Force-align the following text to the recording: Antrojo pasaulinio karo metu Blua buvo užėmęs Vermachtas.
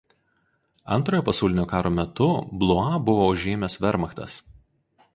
Antrojo 0.95 1.25
pasaulinio 1.27 1.67
karo 1.75 1.93
metu 1.99 2.31
Blua 2.65 2.89
buvo 3.11 3.31
užėmęs 3.37 3.81
Vermachtas. 3.87 4.43